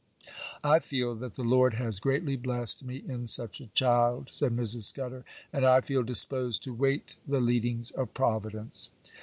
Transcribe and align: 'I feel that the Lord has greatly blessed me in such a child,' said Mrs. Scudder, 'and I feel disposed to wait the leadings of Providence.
'I 0.63 0.79
feel 0.79 1.13
that 1.17 1.35
the 1.35 1.43
Lord 1.43 1.75
has 1.75 1.99
greatly 1.99 2.35
blessed 2.35 2.83
me 2.83 3.03
in 3.07 3.27
such 3.27 3.61
a 3.61 3.67
child,' 3.75 4.31
said 4.31 4.51
Mrs. 4.51 4.85
Scudder, 4.85 5.23
'and 5.53 5.63
I 5.63 5.81
feel 5.81 6.01
disposed 6.01 6.63
to 6.63 6.73
wait 6.73 7.17
the 7.27 7.39
leadings 7.39 7.91
of 7.91 8.11
Providence. 8.15 8.89